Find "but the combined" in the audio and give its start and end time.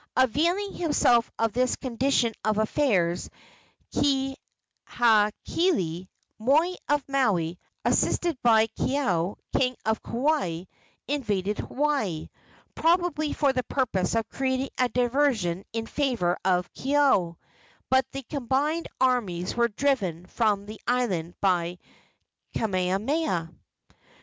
17.91-18.87